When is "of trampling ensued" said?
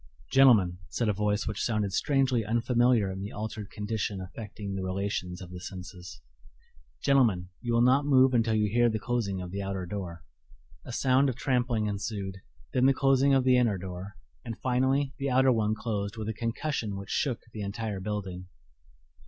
11.29-12.39